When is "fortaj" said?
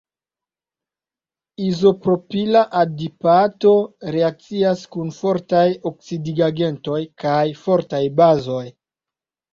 5.21-5.65, 7.67-8.05